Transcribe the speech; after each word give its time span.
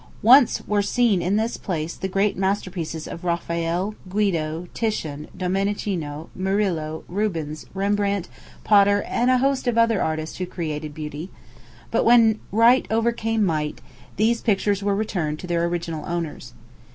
Once 0.23 0.63
were 0.65 0.81
seen 0.81 1.21
in 1.21 1.35
this 1.35 1.57
place 1.57 1.93
the 1.93 2.07
great 2.07 2.35
masterpieces 2.35 3.07
of 3.07 3.23
Raphael, 3.23 3.93
Guido, 4.09 4.65
Titian, 4.73 5.27
Domenichino, 5.37 6.29
Murillo, 6.35 7.03
Rubens, 7.07 7.67
Rembrandt, 7.75 8.27
Potter, 8.63 9.03
and 9.03 9.29
a 9.29 9.37
host 9.37 9.67
of 9.67 9.77
other 9.77 10.01
artists 10.01 10.39
who 10.39 10.47
created 10.47 10.95
beauty; 10.95 11.29
but 11.91 12.03
when 12.03 12.39
right 12.51 12.87
overcame 12.89 13.45
might, 13.45 13.79
these 14.15 14.41
pictures 14.41 14.81
were 14.81 14.95
returned 14.95 15.37
to 15.37 15.45
their 15.45 15.65
original 15.65 16.03
owners. 16.07 16.53